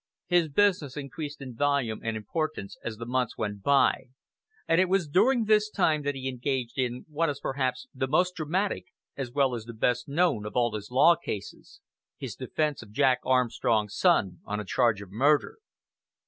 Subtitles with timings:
[0.25, 4.05] His business increased in volume and importance as the months went by;
[4.67, 8.33] and it was during this time that he engaged in what is perhaps the most
[8.33, 11.81] dramatic as well as the best known of all his law cases
[12.17, 15.59] his defense of Jack Armstrong's son on a charge of murder.